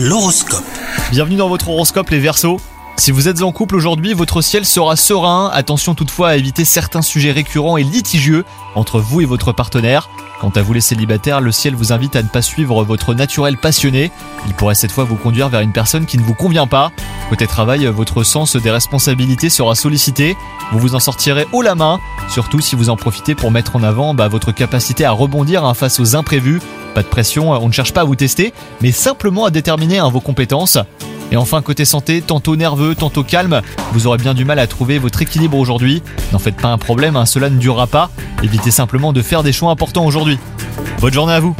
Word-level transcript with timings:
L'horoscope. 0.00 0.62
Bienvenue 1.10 1.34
dans 1.34 1.48
votre 1.48 1.70
horoscope 1.70 2.10
les 2.10 2.20
Verseaux. 2.20 2.60
Si 2.96 3.10
vous 3.10 3.26
êtes 3.26 3.42
en 3.42 3.50
couple 3.50 3.74
aujourd'hui, 3.74 4.14
votre 4.14 4.42
ciel 4.42 4.64
sera 4.64 4.94
serein. 4.94 5.50
Attention 5.52 5.96
toutefois 5.96 6.28
à 6.28 6.36
éviter 6.36 6.64
certains 6.64 7.02
sujets 7.02 7.32
récurrents 7.32 7.76
et 7.76 7.82
litigieux 7.82 8.44
entre 8.76 9.00
vous 9.00 9.22
et 9.22 9.24
votre 9.24 9.50
partenaire. 9.50 10.08
Quant 10.40 10.52
à 10.54 10.62
vous 10.62 10.72
les 10.72 10.80
célibataires, 10.80 11.40
le 11.40 11.50
ciel 11.50 11.74
vous 11.74 11.92
invite 11.92 12.14
à 12.14 12.22
ne 12.22 12.28
pas 12.28 12.42
suivre 12.42 12.84
votre 12.84 13.12
naturel 13.12 13.56
passionné. 13.58 14.12
Il 14.46 14.54
pourrait 14.54 14.76
cette 14.76 14.92
fois 14.92 15.02
vous 15.02 15.16
conduire 15.16 15.48
vers 15.48 15.62
une 15.62 15.72
personne 15.72 16.06
qui 16.06 16.16
ne 16.16 16.22
vous 16.22 16.34
convient 16.34 16.68
pas. 16.68 16.92
Côté 17.28 17.48
travail, 17.48 17.84
votre 17.86 18.22
sens 18.22 18.54
des 18.54 18.70
responsabilités 18.70 19.50
sera 19.50 19.74
sollicité. 19.74 20.36
Vous 20.70 20.78
vous 20.78 20.94
en 20.94 21.00
sortirez 21.00 21.48
haut 21.50 21.62
la 21.62 21.74
main, 21.74 21.98
surtout 22.28 22.60
si 22.60 22.76
vous 22.76 22.88
en 22.88 22.96
profitez 22.96 23.34
pour 23.34 23.50
mettre 23.50 23.74
en 23.74 23.82
avant 23.82 24.14
bah, 24.14 24.28
votre 24.28 24.52
capacité 24.52 25.04
à 25.04 25.10
rebondir 25.10 25.64
hein, 25.64 25.74
face 25.74 25.98
aux 25.98 26.14
imprévus. 26.14 26.60
Pas 26.94 27.02
de 27.02 27.08
pression, 27.08 27.52
on 27.52 27.68
ne 27.68 27.72
cherche 27.72 27.92
pas 27.92 28.02
à 28.02 28.04
vous 28.04 28.16
tester, 28.16 28.52
mais 28.80 28.92
simplement 28.92 29.44
à 29.44 29.50
déterminer 29.50 29.98
hein, 29.98 30.08
vos 30.08 30.20
compétences. 30.20 30.78
Et 31.30 31.36
enfin, 31.36 31.60
côté 31.60 31.84
santé, 31.84 32.22
tantôt 32.22 32.56
nerveux, 32.56 32.94
tantôt 32.94 33.22
calme, 33.22 33.60
vous 33.92 34.06
aurez 34.06 34.18
bien 34.18 34.34
du 34.34 34.44
mal 34.44 34.58
à 34.58 34.66
trouver 34.66 34.98
votre 34.98 35.20
équilibre 35.20 35.58
aujourd'hui. 35.58 36.02
N'en 36.32 36.38
faites 36.38 36.56
pas 36.56 36.68
un 36.68 36.78
problème, 36.78 37.16
hein, 37.16 37.26
cela 37.26 37.50
ne 37.50 37.58
durera 37.58 37.86
pas. 37.86 38.10
Évitez 38.42 38.70
simplement 38.70 39.12
de 39.12 39.20
faire 39.20 39.42
des 39.42 39.52
choix 39.52 39.70
importants 39.70 40.06
aujourd'hui. 40.06 40.38
Bonne 41.00 41.12
journée 41.12 41.34
à 41.34 41.40
vous 41.40 41.54